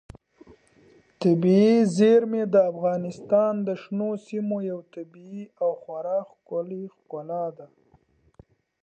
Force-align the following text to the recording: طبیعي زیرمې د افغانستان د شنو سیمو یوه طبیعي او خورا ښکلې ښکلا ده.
طبیعي 1.21 1.75
زیرمې 1.97 2.43
د 2.53 2.55
افغانستان 2.71 3.53
د 3.67 3.69
شنو 3.81 4.09
سیمو 4.27 4.57
یوه 4.69 4.83
طبیعي 4.95 5.43
او 5.63 5.71
خورا 5.81 6.19
ښکلې 6.29 6.83
ښکلا 6.95 7.45
ده. 7.57 7.67